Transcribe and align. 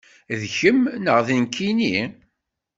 D 0.39 0.43
kemm 0.57 0.81
neɣ 1.03 1.17
d 1.27 1.29
nekkini? 1.43 1.99